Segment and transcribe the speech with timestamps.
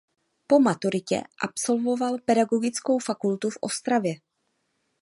[0.47, 4.13] Po maturitě absolvoval Pedagogickou fakultu v Ostravě.